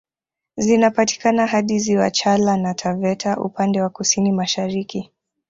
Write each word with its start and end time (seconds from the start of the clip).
Zinapatikana 0.57 1.47
hadi 1.47 1.79
ziwa 1.79 2.11
Chala 2.11 2.57
na 2.57 2.73
Taveta 2.73 3.37
upande 3.37 3.81
wa 3.81 3.89
kusini 3.89 4.31
mashariki 4.31 5.11